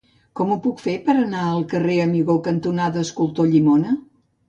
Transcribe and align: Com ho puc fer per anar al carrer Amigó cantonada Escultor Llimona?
Com 0.37 0.53
ho 0.53 0.55
puc 0.63 0.81
fer 0.85 0.95
per 1.09 1.15
anar 1.19 1.45
al 1.51 1.63
carrer 1.75 2.01
Amigó 2.09 2.41
cantonada 2.51 3.07
Escultor 3.09 3.55
Llimona? 3.55 3.99